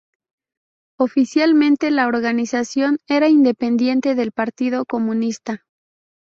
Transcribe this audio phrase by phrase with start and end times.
[0.97, 5.63] Oficialmente, la organización era independiente del partido comunista.